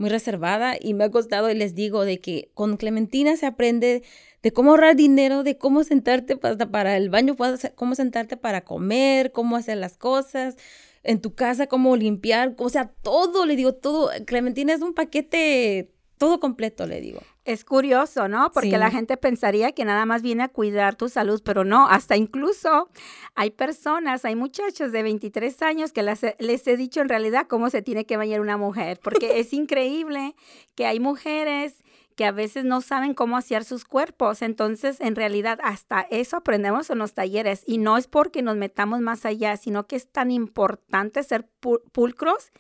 muy 0.03 0.11
reservada 0.11 0.75
y 0.79 0.95
me 0.95 1.05
ha 1.05 1.11
costado 1.13 1.49
y 1.49 1.55
les 1.55 1.77
digo 1.77 2.05
de 2.05 2.19
que 2.19 2.51
con 2.55 2.77
Clementina 2.77 3.37
se 3.37 3.47
aprende 3.47 4.03
de 4.43 4.53
cómo 4.53 4.73
ahorrar 4.73 4.97
dinero, 4.97 5.45
de 5.45 5.57
cómo 5.57 5.85
sentarte 5.85 6.37
para, 6.37 6.57
para 6.71 6.97
el 6.97 7.09
baño, 7.09 7.37
cómo 7.77 7.95
sentarte 7.95 8.37
para 8.37 8.63
comer, 8.65 9.31
cómo 9.31 9.55
hacer 9.55 9.79
las 9.79 9.97
cosas 9.97 10.57
en 11.05 11.21
tu 11.21 11.35
casa, 11.35 11.69
cómo 11.69 11.95
limpiar, 11.97 12.53
o 12.59 12.69
sea, 12.69 12.93
todo, 13.03 13.47
le 13.47 13.55
digo, 13.55 13.75
todo. 13.75 14.11
Clementina 14.27 14.73
es 14.73 14.83
un 14.83 14.93
paquete 14.93 15.93
todo 16.19 16.41
completo, 16.41 16.85
le 16.87 17.01
digo. 17.01 17.21
Es 17.45 17.65
curioso, 17.65 18.29
¿no? 18.29 18.53
Porque 18.53 18.79
la 18.79 18.91
gente 18.91 19.17
pensaría 19.17 19.73
que 19.73 19.85
nada 19.85 20.07
más 20.07 20.23
viene 20.23 20.45
a 20.45 20.49
cuidar 20.49 20.95
tu 20.95 21.09
salud, 21.09 21.43
pero 21.45 21.65
no, 21.65 21.89
hasta 21.89 22.17
incluso 22.17 22.89
hay 23.35 23.51
personas, 23.51 24.25
hay 24.25 24.37
muchachos 24.37 24.93
de 24.93 25.03
23 25.03 25.61
años 25.63 25.93
que 25.93 26.03
les 26.05 26.67
he 26.69 26.77
dicho 26.77 27.01
en 27.01 27.09
realidad 27.09 27.49
cómo 27.49 27.69
se 27.69 27.83
tiene 27.83 28.07
que 28.07 28.17
bañar 28.17 28.41
una 28.41 28.57
mujer, 28.57 29.01
porque 29.03 29.41
es 29.41 29.53
increíble 29.53 30.37
que 30.77 30.87
hay 30.87 31.01
mujeres 31.01 31.83
que 32.15 32.27
a 32.27 32.31
veces 32.31 32.65
no 32.65 32.81
saben 32.81 33.15
cómo 33.15 33.37
hacer 33.37 33.65
sus 33.65 33.85
cuerpos. 33.85 34.43
Entonces, 34.43 35.01
en 35.01 35.17
realidad, 35.17 35.59
hasta 35.63 36.07
eso 36.11 36.37
aprendemos 36.37 36.91
en 36.91 36.99
los 36.99 37.15
talleres. 37.15 37.65
Y 37.67 37.79
no 37.79 37.97
es 37.97 38.07
porque 38.07 38.43
nos 38.43 38.57
metamos 38.57 39.01
más 39.01 39.25
allá, 39.25 39.57
sino 39.57 39.87
que 39.87 39.97
es 39.97 40.09
tan 40.09 40.31
importante 40.31 41.23
ser 41.23 41.49
pulcros 41.93 42.53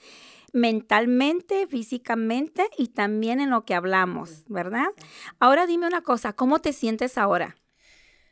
mentalmente, 0.53 1.67
físicamente 1.67 2.69
y 2.77 2.89
también 2.89 3.41
en 3.41 3.51
lo 3.51 3.65
que 3.65 3.75
hablamos, 3.75 4.45
¿verdad? 4.49 4.89
Ahora 5.39 5.67
dime 5.67 5.87
una 5.87 6.03
cosa, 6.03 6.35
¿cómo 6.35 6.61
te 6.61 6.73
sientes 6.73 7.19
ahora? 7.19 7.57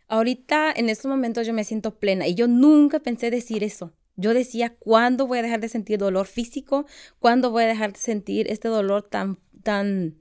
Ahorita, 0.07 0.73
en 0.73 0.89
estos 0.89 1.09
momentos, 1.09 1.47
yo 1.47 1.55
me 1.55 1.65
siento 1.65 1.99
plena 1.99 2.27
y 2.27 2.35
yo 2.35 2.49
nunca 2.49 2.99
pensé 2.99 3.31
decir 3.31 3.63
eso. 3.63 3.93
Yo 4.17 4.35
decía, 4.35 4.75
¿cuándo 4.75 5.27
voy 5.27 5.39
a 5.39 5.43
dejar 5.43 5.61
de 5.61 5.69
sentir 5.69 5.99
dolor 5.99 6.27
físico? 6.27 6.85
¿Cuándo 7.21 7.51
voy 7.51 7.63
a 7.63 7.69
dejar 7.69 7.93
de 7.93 8.01
sentir 8.01 8.51
este 8.51 8.69
dolor 8.69 9.03
tan, 9.03 9.39
tan, 9.63 10.17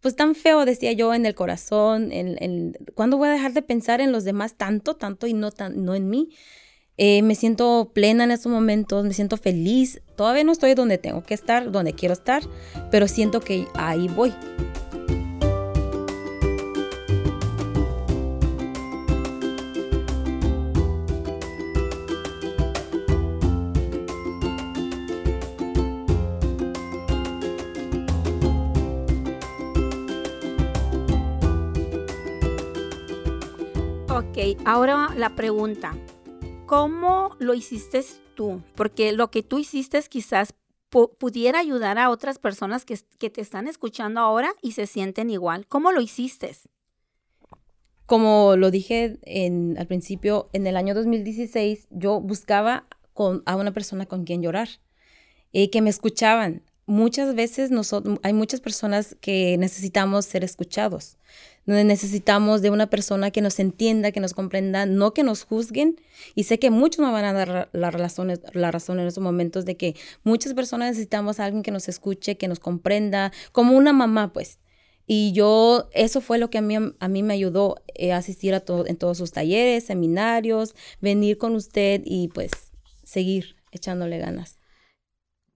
pues 0.00 0.16
tan 0.16 0.34
feo, 0.34 0.64
decía 0.64 0.92
yo, 0.92 1.14
en 1.14 1.26
el 1.26 1.34
corazón? 1.34 2.10
En, 2.12 2.76
¿Cuándo 2.94 3.18
voy 3.18 3.28
a 3.28 3.32
dejar 3.32 3.52
de 3.52 3.62
pensar 3.62 4.00
en 4.00 4.10
los 4.10 4.24
demás 4.24 4.56
tanto, 4.56 4.96
tanto 4.96 5.26
y 5.26 5.34
no, 5.34 5.52
tan, 5.52 5.84
no 5.84 5.94
en 5.94 6.08
mí? 6.08 6.30
Eh, 6.98 7.20
me 7.22 7.34
siento 7.34 7.90
plena 7.92 8.24
en 8.24 8.30
estos 8.30 8.50
momentos, 8.50 9.04
me 9.04 9.12
siento 9.12 9.36
feliz. 9.36 10.00
Todavía 10.16 10.44
no 10.44 10.52
estoy 10.52 10.74
donde 10.74 10.98
tengo 10.98 11.22
que 11.22 11.34
estar, 11.34 11.70
donde 11.70 11.92
quiero 11.92 12.14
estar, 12.14 12.42
pero 12.90 13.06
siento 13.06 13.40
que 13.40 13.66
ahí 13.74 14.08
voy. 14.08 14.32
Ok, 34.08 34.58
ahora 34.64 35.10
la 35.14 35.36
pregunta. 35.36 35.94
¿Cómo 36.66 37.36
lo 37.38 37.54
hiciste 37.54 38.04
tú? 38.34 38.60
Porque 38.74 39.12
lo 39.12 39.30
que 39.30 39.44
tú 39.44 39.58
hiciste 39.58 40.02
quizás 40.08 40.52
pudiera 41.18 41.60
ayudar 41.60 41.98
a 41.98 42.10
otras 42.10 42.38
personas 42.38 42.84
que, 42.84 42.96
te 42.96 43.40
están 43.40 43.68
escuchando 43.68 44.20
ahora 44.20 44.52
y 44.62 44.72
se 44.72 44.86
sienten 44.86 45.30
igual. 45.30 45.66
¿Cómo 45.68 45.92
lo 45.92 46.00
hiciste? 46.00 46.56
Como 48.06 48.56
lo 48.56 48.70
dije 48.70 49.18
en, 49.22 49.76
al 49.78 49.86
principio, 49.86 50.48
en 50.52 50.66
el 50.66 50.76
año 50.76 50.94
2016 50.94 51.86
yo 51.90 52.20
buscaba 52.20 52.86
con, 53.14 53.42
a 53.46 53.56
una 53.56 53.72
persona 53.72 54.06
con 54.06 54.24
quien 54.24 54.42
llorar, 54.42 54.68
y 55.52 55.68
que 55.68 55.82
me 55.82 55.90
escuchaban. 55.90 56.62
Muchas 56.86 57.34
veces 57.34 57.70
hay 58.22 58.32
muchas 58.32 58.60
personas 58.60 59.16
que 59.20 59.56
necesitamos 59.58 60.24
ser 60.24 60.44
escuchados 60.44 61.16
donde 61.66 61.84
necesitamos 61.84 62.62
de 62.62 62.70
una 62.70 62.88
persona 62.88 63.32
que 63.32 63.42
nos 63.42 63.58
entienda, 63.58 64.12
que 64.12 64.20
nos 64.20 64.34
comprenda, 64.34 64.86
no 64.86 65.12
que 65.12 65.24
nos 65.24 65.42
juzguen. 65.44 66.00
Y 66.36 66.44
sé 66.44 66.58
que 66.58 66.70
muchos 66.70 67.04
me 67.04 67.10
van 67.10 67.24
a 67.24 67.32
dar 67.32 67.68
la, 67.72 67.90
razones, 67.90 68.40
la 68.52 68.70
razón 68.70 69.00
en 69.00 69.08
esos 69.08 69.22
momentos 69.22 69.64
de 69.64 69.76
que 69.76 69.96
muchas 70.22 70.54
personas 70.54 70.90
necesitamos 70.90 71.40
a 71.40 71.44
alguien 71.44 71.64
que 71.64 71.72
nos 71.72 71.88
escuche, 71.88 72.38
que 72.38 72.46
nos 72.46 72.60
comprenda, 72.60 73.32
como 73.50 73.76
una 73.76 73.92
mamá, 73.92 74.32
pues. 74.32 74.60
Y 75.08 75.32
yo, 75.32 75.88
eso 75.92 76.20
fue 76.20 76.38
lo 76.38 76.50
que 76.50 76.58
a 76.58 76.62
mí, 76.62 76.76
a 76.76 77.08
mí 77.08 77.22
me 77.22 77.34
ayudó 77.34 77.82
eh, 77.94 78.12
asistir 78.12 78.54
a 78.54 78.60
todo, 78.60 78.86
en 78.86 78.96
todos 78.96 79.18
sus 79.18 79.32
talleres, 79.32 79.86
seminarios, 79.86 80.74
venir 81.00 81.36
con 81.36 81.54
usted 81.54 82.02
y 82.04 82.28
pues 82.28 82.50
seguir 83.02 83.56
echándole 83.72 84.18
ganas. 84.18 84.58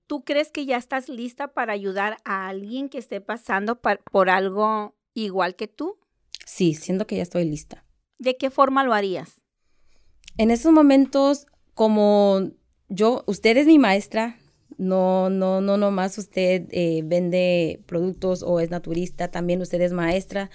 ¿Tú 0.07 0.25
crees 0.25 0.51
que 0.51 0.67
ya 0.67 0.77
estás 0.77 1.09
lista 1.09 1.49
para 1.49 1.73
ayudar 1.73 2.17
a 2.25 2.49
alguien 2.49 2.89
que 2.89 2.99
esté 2.99 3.21
pasando 3.21 3.81
por 3.81 4.31
algo 4.31 4.97
igual 5.15 5.55
que 5.55 5.69
tú? 5.69 6.00
Sí, 6.47 6.75
siento 6.75 7.07
que 7.07 7.17
ya 7.17 7.23
estoy 7.23 7.45
lista. 7.45 7.85
¿De 8.19 8.37
qué 8.37 8.51
forma 8.51 8.85
lo 8.85 8.93
harías? 8.93 9.41
En 10.37 10.51
esos 10.51 10.73
momentos, 10.73 11.47
como 11.75 12.51
yo, 12.89 13.25
usted 13.27 13.57
es 13.57 13.67
mi 13.67 13.79
maestra, 13.79 14.37
no, 14.77 15.31
no, 15.31 15.61
no, 15.61 15.77
nomás 15.77 16.17
usted 16.19 16.67
eh, 16.71 17.03
vende 17.05 17.83
productos 17.87 18.43
o 18.43 18.61
es 18.61 18.71
naturista, 18.71 19.31
también 19.31 19.61
usted 19.61 19.81
es 19.81 19.93
maestra. 19.93 20.51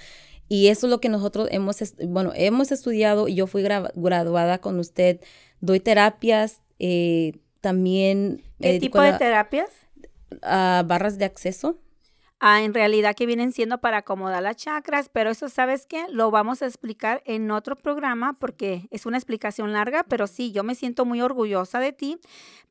Y 0.47 0.67
eso 0.67 0.87
es 0.87 0.91
lo 0.91 0.99
que 0.99 1.09
nosotros 1.09 1.47
hemos, 1.51 1.77
bueno, 2.07 2.31
hemos 2.35 2.71
estudiado 2.71 3.27
y 3.27 3.35
yo 3.35 3.47
fui 3.47 3.63
graduada 3.63 4.59
con 4.59 4.79
usted. 4.79 5.21
Doy 5.59 5.79
terapias, 5.79 6.61
eh, 6.77 7.39
también... 7.61 8.43
¿Qué 8.59 8.79
tipo 8.79 9.01
de 9.01 9.13
terapias? 9.13 9.69
A 10.41 10.83
barras 10.85 11.17
de 11.17 11.25
acceso 11.25 11.79
en 12.45 12.73
realidad 12.73 13.15
que 13.15 13.25
vienen 13.25 13.51
siendo 13.51 13.79
para 13.79 13.97
acomodar 13.97 14.43
las 14.43 14.57
chakras, 14.57 15.09
pero 15.09 15.31
eso 15.31 15.49
sabes 15.49 15.87
qué, 15.87 16.05
lo 16.09 16.29
vamos 16.29 16.61
a 16.61 16.67
explicar 16.67 17.23
en 17.25 17.49
otro 17.49 17.75
programa 17.75 18.33
porque 18.33 18.87
es 18.91 19.07
una 19.07 19.17
explicación 19.17 19.73
larga, 19.73 20.03
pero 20.03 20.27
sí, 20.27 20.51
yo 20.51 20.63
me 20.63 20.75
siento 20.75 21.05
muy 21.05 21.21
orgullosa 21.21 21.79
de 21.79 21.91
ti 21.91 22.19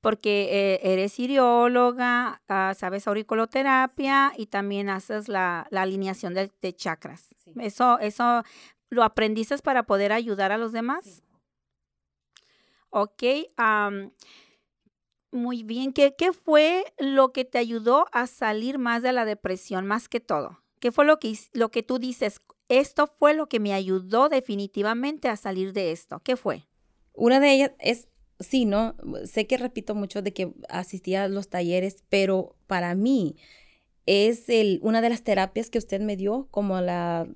porque 0.01 0.49
eh, 0.51 0.93
eres 0.93 1.19
irióloga, 1.19 2.41
ah, 2.49 2.75
sabes 2.77 3.09
auriculoterapia 3.09 4.33
y 4.37 4.47
también 4.47 4.89
haces 4.89 5.29
la, 5.29 5.67
alineación 5.73 6.35
de, 6.35 6.73
chakras. 6.77 7.35
Eso, 7.59 7.99
eso 7.99 8.45
lo 8.91 9.03
aprendiste 9.03 9.59
para 9.59 9.85
poder 9.85 10.13
ayudar 10.13 10.53
a 10.53 10.59
los 10.59 10.73
demás. 10.73 11.23
Ok. 12.91 13.23
Muy 15.35 15.65
bien. 15.65 15.93
¿Qué, 15.93 16.15
¿Qué 16.17 16.33
fue 16.33 16.85
lo 16.97 17.33
que 17.33 17.45
te 17.45 17.59
ayudó 17.59 18.07
a 18.13 18.29
salir 18.29 18.79
más 18.79 19.03
de 19.03 19.13
la 19.13 19.25
depresión, 19.25 19.85
más 19.85 20.09
que 20.09 20.21
todo? 20.21 20.61
¿Qué 20.79 20.93
fue 20.93 21.05
lo 21.05 21.19
que, 21.19 21.37
lo 21.53 21.73
que 21.73 21.83
tú 21.83 21.99
dices? 21.99 22.41
Esto 22.69 23.09
fue 23.09 23.35
lo 23.35 23.49
que 23.49 23.59
me 23.59 23.73
ayudó 23.73 24.29
definitivamente 24.29 25.29
a 25.29 25.37
salir 25.37 25.73
de 25.73 25.91
esto. 25.91 26.21
¿Qué 26.23 26.37
fue? 26.37 26.69
Una 27.15 27.41
de 27.41 27.53
ellas 27.53 27.73
es, 27.81 28.07
sí, 28.39 28.65
¿no? 28.65 28.95
Sé 29.25 29.49
que 29.49 29.57
repito 29.57 29.97
mucho 29.97 30.23
de 30.23 30.33
que 30.33 30.55
asistía 30.69 31.25
a 31.25 31.29
los 31.29 31.49
talleres, 31.49 32.05
pero 32.09 32.55
para 32.69 32.95
mí 32.95 33.35
es 34.07 34.49
el, 34.49 34.79
una 34.83 35.01
de 35.01 35.09
las 35.09 35.25
terapias 35.25 35.69
que 35.69 35.79
usted 35.79 36.01
me 36.01 36.17
dio, 36.17 36.47
como 36.53 36.81
la 36.81 37.27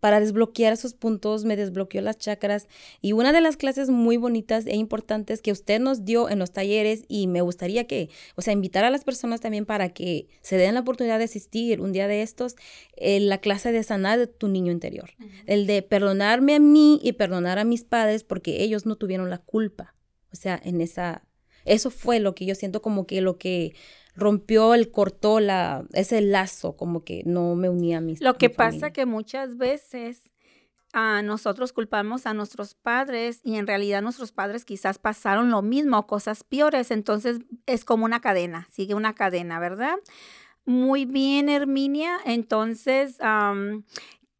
para 0.00 0.20
desbloquear 0.20 0.72
esos 0.72 0.94
puntos, 0.94 1.44
me 1.44 1.56
desbloqueó 1.56 2.00
las 2.02 2.18
chakras. 2.18 2.68
Y 3.00 3.12
una 3.12 3.32
de 3.32 3.40
las 3.40 3.56
clases 3.56 3.90
muy 3.90 4.16
bonitas 4.16 4.66
e 4.66 4.76
importantes 4.76 5.42
que 5.42 5.52
usted 5.52 5.80
nos 5.80 6.04
dio 6.04 6.28
en 6.28 6.38
los 6.38 6.52
talleres 6.52 7.04
y 7.08 7.26
me 7.26 7.40
gustaría 7.40 7.86
que, 7.86 8.10
o 8.34 8.42
sea, 8.42 8.52
invitar 8.52 8.84
a 8.84 8.90
las 8.90 9.04
personas 9.04 9.40
también 9.40 9.66
para 9.66 9.90
que 9.90 10.28
se 10.42 10.56
den 10.56 10.74
la 10.74 10.80
oportunidad 10.80 11.18
de 11.18 11.24
asistir 11.24 11.80
un 11.80 11.92
día 11.92 12.08
de 12.08 12.22
estos, 12.22 12.56
en 12.96 13.28
la 13.28 13.38
clase 13.38 13.72
de 13.72 13.82
sanar 13.82 14.18
de 14.18 14.26
tu 14.26 14.48
niño 14.48 14.72
interior, 14.72 15.10
el 15.46 15.66
de 15.66 15.82
perdonarme 15.82 16.54
a 16.54 16.58
mí 16.58 17.00
y 17.02 17.12
perdonar 17.12 17.58
a 17.58 17.64
mis 17.64 17.84
padres 17.84 18.24
porque 18.24 18.62
ellos 18.62 18.86
no 18.86 18.96
tuvieron 18.96 19.30
la 19.30 19.38
culpa, 19.38 19.94
o 20.32 20.36
sea, 20.36 20.60
en 20.62 20.80
esa, 20.80 21.22
eso 21.64 21.90
fue 21.90 22.20
lo 22.20 22.34
que 22.34 22.46
yo 22.46 22.54
siento 22.54 22.82
como 22.82 23.06
que 23.06 23.20
lo 23.20 23.38
que 23.38 23.74
rompió, 24.16 24.74
el 24.74 24.90
cortó 24.90 25.40
la, 25.40 25.86
ese 25.92 26.20
lazo, 26.20 26.76
como 26.76 27.04
que 27.04 27.22
no 27.24 27.54
me 27.54 27.68
unía 27.68 27.98
a 27.98 28.00
mis. 28.00 28.20
Lo 28.20 28.34
que 28.34 28.50
pasa 28.50 28.92
que 28.92 29.06
muchas 29.06 29.56
veces 29.56 30.30
a 30.92 31.22
nosotros 31.22 31.72
culpamos 31.72 32.26
a 32.26 32.32
nuestros 32.32 32.74
padres 32.74 33.40
y 33.44 33.56
en 33.56 33.66
realidad 33.66 34.00
nuestros 34.00 34.32
padres 34.32 34.64
quizás 34.64 34.98
pasaron 34.98 35.50
lo 35.50 35.60
mismo, 35.60 36.06
cosas 36.06 36.42
peores, 36.42 36.90
entonces 36.90 37.40
es 37.66 37.84
como 37.84 38.04
una 38.06 38.20
cadena, 38.20 38.66
sigue 38.70 38.94
una 38.94 39.14
cadena, 39.14 39.60
¿verdad? 39.60 39.96
Muy 40.64 41.04
bien, 41.04 41.48
Herminia. 41.48 42.18
Entonces, 42.24 43.18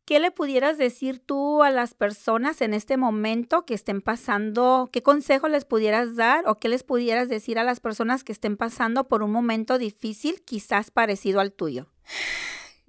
¿qué 0.07 0.21
le 0.21 0.31
pudieras 0.31 0.79
decir 0.79 1.19
tú 1.19 1.63
a 1.63 1.71
las 1.71 1.93
personas 1.93 2.63
en 2.63 2.73
este 2.73 2.97
momento 2.97 3.67
que 3.67 3.75
estén 3.75 4.01
pasando? 4.01 4.89
¿Qué 4.93 5.03
consejo 5.03 5.49
les 5.49 5.65
pudieras 5.65 6.15
dar 6.17 6.49
o 6.49 6.55
qué 6.55 6.69
les 6.69 6.85
pudieras 6.85 7.29
decir 7.29 7.59
a 7.59 7.65
las 7.65 7.81
personas 7.81 8.25
que 8.25 8.33
estén 8.33 8.57
pasando 8.57 9.09
por 9.09 9.23
un 9.23 9.33
momento 9.33 9.77
difícil, 9.77 10.41
quizás 10.43 10.91
parecido 10.91 11.41
al 11.41 11.53
tuyo? 11.53 11.89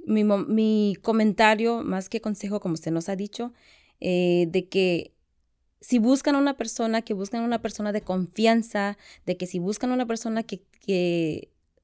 Mi, 0.06 0.96
comentario, 1.02 1.84
más 1.84 2.08
que 2.08 2.22
consejo, 2.22 2.62
como 2.62 2.76
usted 2.76 2.92
nos 2.92 3.10
ha 3.10 3.18
dicho, 3.18 3.52
eh, 4.00 4.46
de 4.50 4.70
que 4.70 5.14
si 5.82 6.00
buscan 6.00 6.36
a 6.36 6.40
una 6.40 6.56
persona, 6.56 7.02
que 7.02 7.14
buscan 7.14 7.44
una 7.44 7.62
persona 7.62 7.92
de 7.92 8.02
confianza, 8.02 8.98
de 9.26 9.38
que 9.38 9.48
si 9.48 9.60
buscan 9.60 9.92
una 9.92 10.06
persona 10.06 10.44
que 10.44 10.62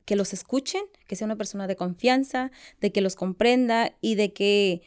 que 0.05 0.15
los 0.15 0.33
escuchen, 0.33 0.83
que 1.07 1.15
sea 1.15 1.25
una 1.25 1.37
persona 1.37 1.67
de 1.67 1.75
confianza, 1.75 2.51
de 2.81 2.91
que 2.91 3.01
los 3.01 3.15
comprenda 3.15 3.95
y 4.01 4.15
de 4.15 4.33
que 4.33 4.81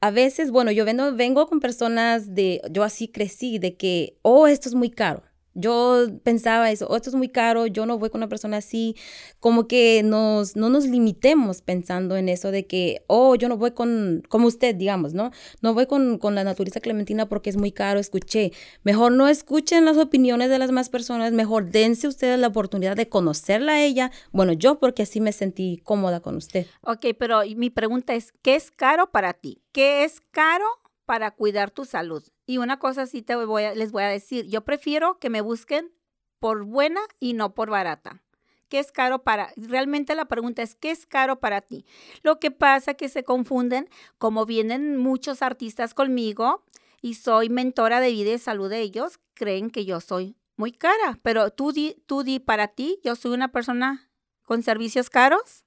a 0.00 0.10
veces, 0.10 0.50
bueno, 0.50 0.70
yo 0.70 0.84
vengo, 0.84 1.12
vengo 1.14 1.46
con 1.46 1.60
personas 1.60 2.34
de, 2.34 2.60
yo 2.70 2.82
así 2.82 3.08
crecí, 3.08 3.58
de 3.58 3.76
que, 3.76 4.18
oh, 4.22 4.46
esto 4.46 4.68
es 4.68 4.74
muy 4.74 4.90
caro. 4.90 5.22
Yo 5.54 6.06
pensaba 6.22 6.70
eso, 6.70 6.86
oh, 6.88 6.96
esto 6.96 7.10
es 7.10 7.16
muy 7.16 7.28
caro, 7.28 7.66
yo 7.66 7.86
no 7.86 7.98
voy 7.98 8.10
con 8.10 8.18
una 8.18 8.28
persona 8.28 8.56
así, 8.56 8.96
como 9.40 9.68
que 9.68 10.02
nos, 10.04 10.56
no 10.56 10.68
nos 10.68 10.86
limitemos 10.86 11.62
pensando 11.62 12.16
en 12.16 12.28
eso 12.28 12.50
de 12.50 12.66
que, 12.66 13.04
oh, 13.06 13.34
yo 13.36 13.48
no 13.48 13.56
voy 13.56 13.70
con, 13.70 14.22
como 14.28 14.48
usted, 14.48 14.74
digamos, 14.74 15.14
¿no? 15.14 15.30
No 15.62 15.74
voy 15.74 15.86
con, 15.86 16.18
con 16.18 16.34
la 16.34 16.44
naturista 16.44 16.80
clementina 16.80 17.28
porque 17.28 17.50
es 17.50 17.56
muy 17.56 17.72
caro, 17.72 18.00
escuché. 18.00 18.52
Mejor 18.82 19.12
no 19.12 19.28
escuchen 19.28 19.84
las 19.84 19.96
opiniones 19.96 20.50
de 20.50 20.58
las 20.58 20.72
más 20.72 20.88
personas, 20.88 21.32
mejor 21.32 21.70
dense 21.70 22.08
ustedes 22.08 22.38
la 22.38 22.48
oportunidad 22.48 22.96
de 22.96 23.08
conocerla 23.08 23.74
a 23.74 23.84
ella. 23.84 24.10
Bueno, 24.32 24.52
yo 24.52 24.78
porque 24.80 25.02
así 25.02 25.20
me 25.20 25.32
sentí 25.32 25.80
cómoda 25.84 26.20
con 26.20 26.36
usted. 26.36 26.66
Ok, 26.82 27.06
pero 27.18 27.42
mi 27.56 27.70
pregunta 27.70 28.14
es, 28.14 28.32
¿qué 28.42 28.56
es 28.56 28.70
caro 28.70 29.10
para 29.10 29.32
ti? 29.34 29.62
¿Qué 29.72 30.04
es 30.04 30.20
caro 30.30 30.66
para 31.06 31.30
cuidar 31.30 31.70
tu 31.70 31.84
salud? 31.84 32.24
Y 32.46 32.58
una 32.58 32.78
cosa 32.78 33.06
sí 33.06 33.22
te 33.22 33.36
voy 33.36 33.64
a, 33.64 33.74
les 33.74 33.92
voy 33.92 34.02
a 34.02 34.08
decir, 34.08 34.46
yo 34.46 34.64
prefiero 34.64 35.18
que 35.18 35.30
me 35.30 35.40
busquen 35.40 35.92
por 36.38 36.64
buena 36.64 37.00
y 37.20 37.32
no 37.32 37.54
por 37.54 37.70
barata. 37.70 38.22
¿Qué 38.68 38.78
es 38.78 38.92
caro 38.92 39.22
para? 39.22 39.52
Realmente 39.56 40.14
la 40.14 40.26
pregunta 40.26 40.62
es, 40.62 40.74
¿qué 40.74 40.90
es 40.90 41.06
caro 41.06 41.40
para 41.40 41.60
ti? 41.60 41.86
Lo 42.22 42.40
que 42.40 42.50
pasa 42.50 42.94
que 42.94 43.08
se 43.08 43.24
confunden, 43.24 43.88
como 44.18 44.46
vienen 44.46 44.96
muchos 44.96 45.42
artistas 45.42 45.94
conmigo 45.94 46.64
y 47.00 47.14
soy 47.14 47.48
mentora 47.48 48.00
de 48.00 48.10
vida 48.10 48.32
y 48.32 48.38
salud 48.38 48.68
de 48.68 48.80
ellos, 48.80 49.20
creen 49.34 49.70
que 49.70 49.84
yo 49.84 50.00
soy 50.00 50.36
muy 50.56 50.72
cara, 50.72 51.18
pero 51.22 51.50
tú 51.50 51.72
di, 51.72 52.02
tú 52.06 52.22
di 52.22 52.40
para 52.40 52.68
ti, 52.68 53.00
yo 53.02 53.16
soy 53.16 53.32
una 53.32 53.52
persona 53.52 54.10
con 54.42 54.62
servicios 54.62 55.10
caros. 55.10 55.64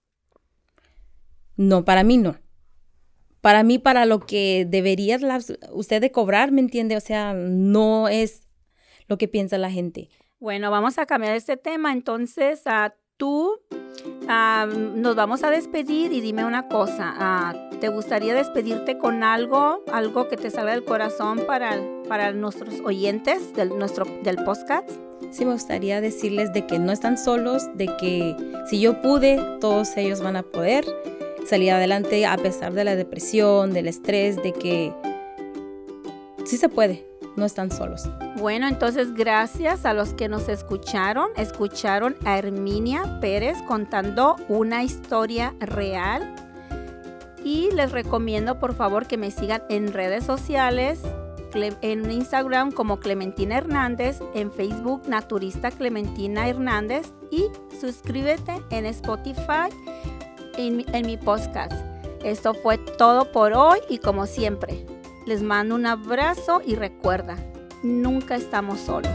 No, 1.56 1.86
para 1.86 2.04
mí 2.04 2.18
no 2.18 2.38
para 3.48 3.64
mí, 3.64 3.80
para 3.80 4.06
lo 4.06 4.20
que 4.20 4.68
debería 4.70 5.18
usted 5.72 6.02
de 6.02 6.12
cobrar, 6.12 6.52
¿me 6.52 6.60
entiende? 6.60 6.98
O 6.98 7.00
sea, 7.00 7.34
no 7.34 8.10
es 8.10 8.46
lo 9.08 9.18
que 9.18 9.30
piensa 9.30 9.58
la 9.58 9.72
gente. 9.72 10.10
Bueno, 10.38 10.70
vamos 10.70 10.98
a 10.98 11.06
cambiar 11.06 11.34
este 11.34 11.56
tema. 11.56 11.94
Entonces, 11.94 12.64
a 12.66 12.94
tú 13.16 13.62
nos 14.28 15.16
vamos 15.16 15.46
a 15.46 15.50
despedir 15.50 16.12
y 16.12 16.20
dime 16.20 16.44
una 16.44 16.68
cosa. 16.68 17.56
¿Te 17.80 17.88
gustaría 17.88 18.34
despedirte 18.34 18.98
con 18.98 19.24
algo, 19.24 19.82
algo 19.94 20.28
que 20.28 20.36
te 20.36 20.50
salga 20.50 20.74
del 20.74 20.84
corazón 20.84 21.46
para, 21.48 21.82
para 22.10 22.34
nuestros 22.34 22.82
oyentes 22.82 23.54
del, 23.54 23.70
nuestro, 23.80 24.04
del 24.24 24.44
podcast? 24.44 24.90
Sí, 25.32 25.46
me 25.46 25.54
gustaría 25.54 26.02
decirles 26.02 26.52
de 26.52 26.68
que 26.68 26.80
no 26.80 26.92
están 26.92 27.18
solos, 27.18 27.64
de 27.78 27.86
que 27.96 28.36
si 28.70 28.82
yo 28.82 29.02
pude, 29.02 29.40
todos 29.62 29.96
ellos 29.96 30.22
van 30.22 30.36
a 30.36 30.44
poder 30.44 30.84
salir 31.48 31.72
adelante 31.72 32.26
a 32.26 32.38
pesar 32.38 32.74
de 32.74 32.84
la 32.84 32.96
depresión, 32.96 33.74
del 33.74 33.88
estrés, 33.88 34.36
de 34.38 34.52
que 34.54 34.94
sí 36.46 36.58
se 36.58 36.70
puede, 36.70 37.06
no 37.36 37.46
están 37.46 37.72
solos. 37.72 38.10
Bueno, 38.38 38.68
entonces 38.68 39.14
gracias 39.14 39.86
a 39.86 39.94
los 39.94 40.14
que 40.14 40.28
nos 40.28 40.50
escucharon. 40.50 41.30
Escucharon 41.38 42.16
a 42.26 42.38
Herminia 42.38 43.20
Pérez 43.22 43.58
contando 43.68 44.36
una 44.50 44.84
historia 44.84 45.56
real. 45.60 46.36
Y 47.44 47.72
les 47.72 47.92
recomiendo 47.92 48.60
por 48.60 48.76
favor 48.76 49.08
que 49.08 49.16
me 49.16 49.32
sigan 49.32 49.64
en 49.70 49.94
redes 49.94 50.26
sociales, 50.26 51.00
en 51.82 52.12
Instagram 52.12 52.72
como 52.72 53.00
Clementina 53.00 53.58
Hernández, 53.58 54.20
en 54.36 54.52
Facebook 54.52 55.04
Naturista 55.08 55.72
Clementina 55.72 56.48
Hernández 56.48 57.14
y 57.32 57.46
suscríbete 57.80 58.62
en 58.70 58.86
Spotify 58.86 59.72
en, 60.58 61.06
mi 61.06 61.18
podcast. 61.18 61.74
Esto 62.24 62.54
fue 62.54 62.78
todo 62.78 63.32
por 63.32 63.54
hoy 63.54 63.80
y 63.90 64.00
como 64.00 64.26
siempre, 64.26 64.86
les 65.26 65.42
mando 65.42 65.76
un 65.76 65.86
abrazo 65.86 66.62
y 66.66 66.76
recuerda, 66.76 67.38
nunca 67.84 68.36
estamos 68.36 68.80
solos. 68.80 69.12